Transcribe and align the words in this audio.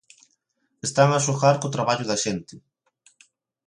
Están 0.87 1.09
a 1.13 1.23
xogar 1.25 1.55
co 1.61 1.73
traballo 1.75 2.05
da 2.07 2.21
xente. 2.23 2.55